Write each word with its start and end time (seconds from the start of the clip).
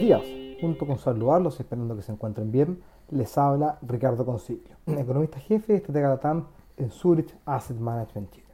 buenos 0.00 0.24
días. 0.24 0.60
Junto 0.60 0.86
con 0.86 0.98
saludarlos 0.98 1.58
y 1.58 1.62
esperando 1.62 1.96
que 1.96 2.02
se 2.02 2.12
encuentren 2.12 2.50
bien, 2.50 2.80
les 3.10 3.36
habla 3.36 3.78
Ricardo 3.82 4.24
Concilio, 4.24 4.76
economista 4.86 5.38
jefe 5.38 5.72
de 5.72 5.78
Estratega 5.78 6.08
Latam 6.08 6.46
en 6.76 6.90
Zurich 6.90 7.34
Asset 7.44 7.78
Management 7.78 8.30
Chile. 8.30 8.46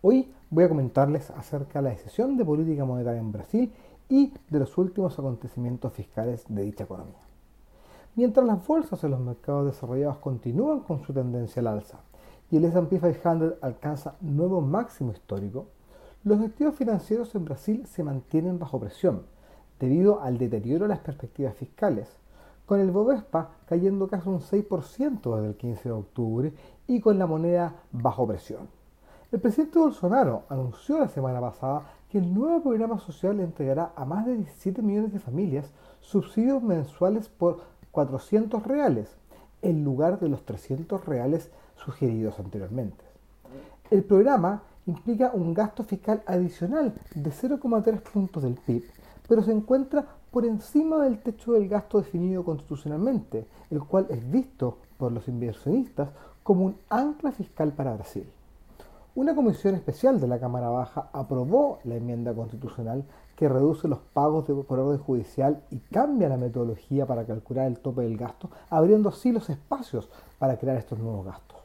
Hoy 0.00 0.32
voy 0.50 0.64
a 0.64 0.68
comentarles 0.68 1.30
acerca 1.30 1.80
de 1.80 1.84
la 1.84 1.90
decisión 1.90 2.36
de 2.36 2.44
política 2.44 2.84
monetaria 2.84 3.20
en 3.20 3.32
Brasil 3.32 3.72
y 4.08 4.32
de 4.48 4.58
los 4.58 4.76
últimos 4.78 5.18
acontecimientos 5.18 5.92
fiscales 5.92 6.44
de 6.48 6.62
dicha 6.62 6.84
economía. 6.84 7.22
Mientras 8.14 8.46
las 8.46 8.64
bolsas 8.66 9.02
en 9.04 9.12
los 9.12 9.20
mercados 9.20 9.66
desarrollados 9.66 10.18
continúan 10.18 10.80
con 10.80 11.02
su 11.02 11.12
tendencia 11.12 11.60
al 11.60 11.68
alza 11.68 11.98
y 12.50 12.58
el 12.58 12.64
S&P 12.66 12.98
500 13.00 13.54
alcanza 13.62 14.16
nuevo 14.20 14.60
máximo 14.60 15.12
histórico, 15.12 15.66
los 16.24 16.40
activos 16.40 16.74
financieros 16.76 17.34
en 17.34 17.44
Brasil 17.44 17.86
se 17.86 18.04
mantienen 18.04 18.58
bajo 18.58 18.78
presión 18.78 19.22
debido 19.82 20.22
al 20.22 20.38
deterioro 20.38 20.84
de 20.84 20.90
las 20.90 21.00
perspectivas 21.00 21.56
fiscales, 21.56 22.06
con 22.66 22.78
el 22.78 22.92
Bovespa 22.92 23.50
cayendo 23.66 24.06
casi 24.06 24.28
un 24.28 24.38
6% 24.38 25.34
desde 25.34 25.48
el 25.48 25.56
15 25.56 25.88
de 25.88 25.92
octubre 25.92 26.52
y 26.86 27.00
con 27.00 27.18
la 27.18 27.26
moneda 27.26 27.74
bajo 27.90 28.24
presión. 28.24 28.68
El 29.32 29.40
presidente 29.40 29.80
Bolsonaro 29.80 30.44
anunció 30.48 31.00
la 31.00 31.08
semana 31.08 31.40
pasada 31.40 31.82
que 32.08 32.18
el 32.18 32.32
nuevo 32.32 32.62
programa 32.62 33.00
social 33.00 33.38
le 33.38 33.42
entregará 33.42 33.90
a 33.96 34.04
más 34.04 34.24
de 34.24 34.36
17 34.36 34.82
millones 34.82 35.12
de 35.12 35.18
familias 35.18 35.72
subsidios 36.00 36.62
mensuales 36.62 37.28
por 37.28 37.62
400 37.90 38.62
reales, 38.62 39.16
en 39.62 39.82
lugar 39.82 40.20
de 40.20 40.28
los 40.28 40.44
300 40.44 41.04
reales 41.06 41.50
sugeridos 41.74 42.38
anteriormente. 42.38 43.04
El 43.90 44.04
programa 44.04 44.62
implica 44.86 45.32
un 45.34 45.54
gasto 45.54 45.82
fiscal 45.82 46.22
adicional 46.26 46.94
de 47.16 47.30
0,3 47.30 48.00
puntos 48.00 48.44
del 48.44 48.54
PIB, 48.54 48.84
pero 49.28 49.42
se 49.42 49.52
encuentra 49.52 50.06
por 50.30 50.44
encima 50.44 50.98
del 51.04 51.22
techo 51.22 51.52
del 51.52 51.68
gasto 51.68 51.98
definido 51.98 52.44
constitucionalmente, 52.44 53.46
el 53.70 53.82
cual 53.82 54.06
es 54.10 54.30
visto 54.30 54.78
por 54.96 55.12
los 55.12 55.28
inversionistas 55.28 56.08
como 56.42 56.64
un 56.64 56.76
ancla 56.88 57.32
fiscal 57.32 57.72
para 57.72 57.94
Brasil. 57.94 58.26
Una 59.14 59.34
comisión 59.34 59.74
especial 59.74 60.18
de 60.20 60.26
la 60.26 60.40
Cámara 60.40 60.70
Baja 60.70 61.10
aprobó 61.12 61.80
la 61.84 61.96
enmienda 61.96 62.32
constitucional 62.32 63.04
que 63.36 63.46
reduce 63.46 63.86
los 63.86 63.98
pagos 63.98 64.46
de, 64.46 64.54
por 64.54 64.78
orden 64.78 64.98
judicial 64.98 65.62
y 65.70 65.80
cambia 65.80 66.30
la 66.30 66.38
metodología 66.38 67.04
para 67.04 67.26
calcular 67.26 67.66
el 67.66 67.78
tope 67.78 68.02
del 68.02 68.16
gasto, 68.16 68.48
abriendo 68.70 69.10
así 69.10 69.30
los 69.30 69.50
espacios 69.50 70.08
para 70.38 70.56
crear 70.56 70.78
estos 70.78 70.98
nuevos 70.98 71.26
gastos. 71.26 71.58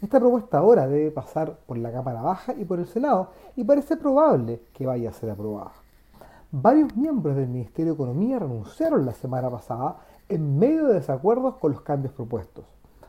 Esta 0.00 0.18
propuesta 0.18 0.58
ahora 0.58 0.88
debe 0.88 1.12
pasar 1.12 1.56
por 1.66 1.78
la 1.78 1.92
Cámara 1.92 2.22
Baja 2.22 2.54
y 2.54 2.64
por 2.64 2.80
el 2.80 2.88
Senado 2.88 3.28
y 3.54 3.62
parece 3.62 3.96
probable 3.96 4.62
que 4.72 4.84
vaya 4.84 5.10
a 5.10 5.12
ser 5.12 5.30
aprobada. 5.30 5.81
Varios 6.54 6.94
miembros 6.94 7.34
del 7.34 7.48
Ministerio 7.48 7.92
de 7.92 7.94
Economía 7.94 8.38
renunciaron 8.38 9.06
la 9.06 9.14
semana 9.14 9.48
pasada 9.48 9.96
en 10.28 10.58
medio 10.58 10.86
de 10.86 10.96
desacuerdos 10.96 11.54
con 11.56 11.72
los 11.72 11.80
cambios 11.80 12.12
propuestos. 12.12 12.66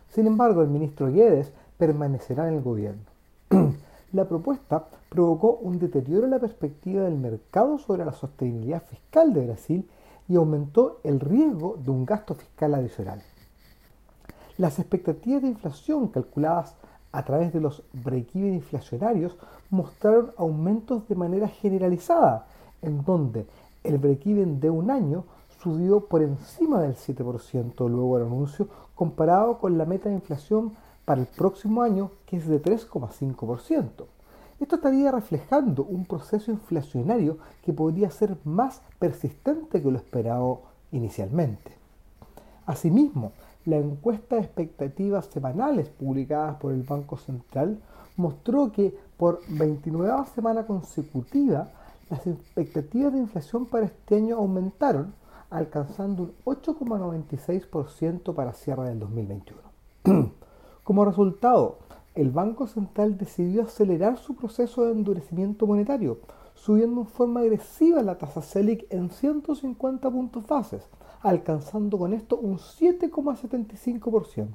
Sin 0.08 0.28
embargo, 0.28 0.62
el 0.62 0.70
ministro 0.70 1.12
Guedes 1.12 1.52
permanecerá 1.78 2.48
en 2.48 2.54
el 2.54 2.62
gobierno. 2.62 3.04
la 4.14 4.30
propuesta 4.30 4.86
provocó 5.10 5.58
un 5.62 5.78
deterioro 5.78 6.24
en 6.24 6.32
la 6.32 6.40
perspectiva 6.40 7.04
del 7.04 7.18
mercado 7.18 7.78
sobre 7.80 8.06
la 8.06 8.14
sostenibilidad 8.14 8.82
fiscal 8.82 9.34
de 9.34 9.46
Brasil 9.46 9.90
y 10.30 10.38
aumentó 10.38 11.02
el 11.04 11.20
riesgo 11.20 11.78
de 11.84 11.92
un 11.92 12.06
gasto 12.06 12.36
fiscal 12.36 12.74
adicional. 12.76 13.22
Las 14.58 14.80
expectativas 14.80 15.42
de 15.42 15.50
inflación 15.50 16.08
calculadas 16.08 16.78
a 17.12 17.26
través 17.26 17.52
de 17.52 17.60
los 17.60 17.84
break-even 17.92 18.54
inflacionarios 18.54 19.36
mostraron 19.70 20.32
aumentos 20.38 21.10
de 21.10 21.16
manera 21.16 21.50
generalizada, 21.50 22.48
en 22.84 23.04
donde 23.04 23.48
el 23.84 23.98
break-even 23.98 24.60
de 24.60 24.70
un 24.70 24.92
año 24.92 25.26
subió 25.62 26.02
por 26.02 26.22
encima 26.22 26.82
del 26.82 26.96
7% 26.96 27.90
luego 27.90 28.18
del 28.18 28.28
anuncio, 28.28 28.68
comparado 28.96 29.58
con 29.58 29.78
la 29.78 29.86
meta 29.86 30.10
de 30.10 30.16
inflación 30.16 30.74
para 31.06 31.22
el 31.22 31.28
próximo 31.28 31.82
año, 31.82 32.12
que 32.26 32.38
es 32.38 32.48
de 32.48 32.62
3,5%. 32.62 34.06
Esto 34.60 34.76
estaría 34.76 35.12
reflejando 35.12 35.84
un 35.84 36.06
proceso 36.06 36.52
inflacionario 36.52 37.38
que 37.66 37.74
podría 37.74 38.12
ser 38.12 38.38
más 38.44 38.82
persistente 39.00 39.82
que 39.82 39.92
lo 39.92 39.98
esperado 39.98 40.62
inicialmente. 40.92 41.72
Asimismo, 42.66 43.32
la 43.66 43.78
encuesta 43.78 44.36
de 44.36 44.44
expectativas 44.44 45.26
semanales 45.26 45.90
publicadas 45.90 46.58
por 46.58 46.74
el 46.74 46.84
Banco 46.84 47.18
Central 47.18 47.80
mostró 48.16 48.72
que 48.72 48.96
por 49.18 49.42
29 49.48 50.26
semana 50.34 50.66
consecutiva 50.66 51.72
las 52.10 52.28
expectativas 52.28 53.14
de 53.14 53.20
inflación 53.20 53.66
para 53.66 53.86
este 53.86 54.16
año 54.16 54.38
aumentaron, 54.38 55.14
alcanzando 55.50 56.24
un 56.24 56.34
8,96% 56.46 58.34
para 58.34 58.54
cierre 58.54 58.90
del 58.90 59.00
2021. 59.00 59.62
Como 60.84 61.06
resultado, 61.06 61.80
el 62.16 62.32
Banco 62.32 62.68
Central 62.68 63.18
decidió 63.18 63.64
acelerar 63.64 64.18
su 64.18 64.36
proceso 64.36 64.86
de 64.86 64.92
endurecimiento 64.92 65.66
monetario, 65.66 66.20
subiendo 66.54 67.02
en 67.02 67.08
forma 67.08 67.40
agresiva 67.40 68.04
la 68.04 68.18
tasa 68.18 68.42
Selic 68.42 68.86
en 68.92 69.10
150 69.10 70.12
puntos 70.12 70.46
bases, 70.46 70.88
alcanzando 71.22 71.98
con 71.98 72.14
esto 72.14 72.38
un 72.38 72.58
7,75%. 72.58 74.48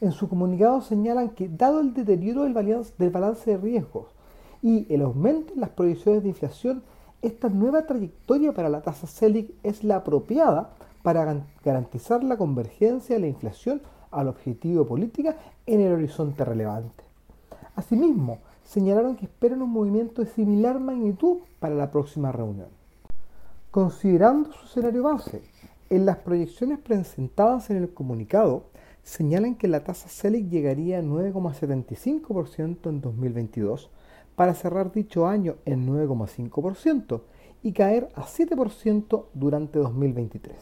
En 0.00 0.12
su 0.12 0.28
comunicado 0.28 0.80
señalan 0.80 1.30
que 1.30 1.48
dado 1.48 1.80
el 1.80 1.92
deterioro 1.92 2.44
del 2.44 2.52
balance, 2.52 2.94
de 2.98 3.56
riesgos 3.56 4.13
y 4.64 4.86
el 4.88 5.02
aumento 5.02 5.52
en 5.52 5.60
las 5.60 5.68
proyecciones 5.68 6.22
de 6.22 6.30
inflación, 6.30 6.82
esta 7.20 7.50
nueva 7.50 7.86
trayectoria 7.86 8.54
para 8.54 8.70
la 8.70 8.80
tasa 8.80 9.06
Selic 9.06 9.50
es 9.62 9.84
la 9.84 9.96
apropiada 9.96 10.70
para 11.02 11.44
garantizar 11.62 12.24
la 12.24 12.38
convergencia 12.38 13.14
de 13.14 13.20
la 13.20 13.26
inflación 13.26 13.82
al 14.10 14.28
objetivo 14.28 14.84
de 14.84 14.88
política 14.88 15.36
en 15.66 15.82
el 15.82 15.92
horizonte 15.92 16.46
relevante. 16.46 17.04
Asimismo, 17.76 18.38
señalaron 18.64 19.16
que 19.16 19.26
esperan 19.26 19.60
un 19.60 19.68
movimiento 19.68 20.22
de 20.22 20.30
similar 20.30 20.80
magnitud 20.80 21.40
para 21.60 21.74
la 21.74 21.90
próxima 21.90 22.32
reunión. 22.32 22.68
Considerando 23.70 24.50
su 24.52 24.64
escenario 24.64 25.02
base, 25.02 25.42
en 25.90 26.06
las 26.06 26.16
proyecciones 26.16 26.78
presentadas 26.78 27.68
en 27.68 27.76
el 27.76 27.92
comunicado 27.92 28.64
señalan 29.02 29.56
que 29.56 29.68
la 29.68 29.84
tasa 29.84 30.08
CELIC 30.08 30.48
llegaría 30.48 31.00
a 31.00 31.02
9,75% 31.02 32.88
en 32.88 33.02
2022 33.02 33.90
para 34.36 34.54
cerrar 34.54 34.92
dicho 34.92 35.26
año 35.26 35.56
en 35.64 35.86
9,5% 35.86 37.20
y 37.62 37.72
caer 37.72 38.08
a 38.14 38.22
7% 38.22 39.24
durante 39.34 39.78
2023. 39.78 40.54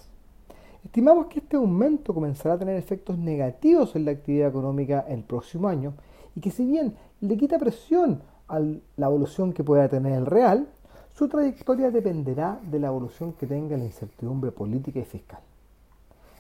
Estimamos 0.85 1.27
que 1.27 1.39
este 1.39 1.57
aumento 1.57 2.13
comenzará 2.13 2.55
a 2.55 2.59
tener 2.59 2.77
efectos 2.77 3.17
negativos 3.17 3.95
en 3.95 4.05
la 4.05 4.13
actividad 4.13 4.49
económica 4.49 5.05
el 5.09 5.23
próximo 5.23 5.69
año 5.69 5.95
y 6.35 6.41
que 6.41 6.51
si 6.51 6.65
bien 6.65 6.97
le 7.21 7.37
quita 7.37 7.59
presión 7.59 8.23
a 8.49 8.59
la 8.59 9.07
evolución 9.07 9.53
que 9.53 9.65
pueda 9.65 9.89
tener 9.89 10.13
el 10.13 10.27
real, 10.27 10.69
su 11.15 11.29
trayectoria 11.29 11.91
dependerá 11.91 12.61
de 12.71 12.79
la 12.79 12.89
evolución 12.89 13.35
que 13.35 13.47
tenga 13.47 13.77
la 13.77 13.85
incertidumbre 13.85 14.51
política 14.51 15.01
y 15.01 15.05
fiscal. 15.05 15.41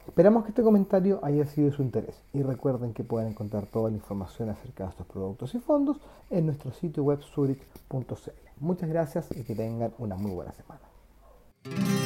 Esperamos 0.07 0.43
que 0.45 0.51
este 0.51 0.63
comentario 0.63 1.21
haya 1.23 1.47
sido 1.47 1.71
de 1.71 1.77
su 1.77 1.83
interés 1.83 2.23
y 2.33 2.43
recuerden 2.43 2.93
que 2.93 3.05
pueden 3.05 3.29
encontrar 3.29 3.67
toda 3.67 3.91
la 3.91 3.97
información 3.97 4.51
acerca 4.51 4.85
de 4.85 4.91
estos 4.91 5.07
productos 5.07 5.55
y 5.55 5.61
fondos 5.61 5.99
en 6.31 6.47
nuestro 6.47 6.73
sitio 6.73 7.05
web 7.05 7.21
zurich.cl. 7.23 8.31
Muchas 8.59 8.89
gracias 8.89 9.29
y 9.37 9.45
que 9.45 9.55
tengan 9.55 9.93
una 9.99 10.17
muy 10.17 10.33
buena 10.33 10.53
semana. 10.53 12.02